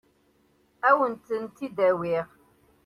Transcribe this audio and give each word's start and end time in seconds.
Ad 0.89 0.95
wen-tent-id-awiɣ. 0.97 2.27